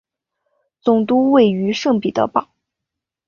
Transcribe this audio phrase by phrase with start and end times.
[0.81, 2.49] 总部位于圣彼得堡。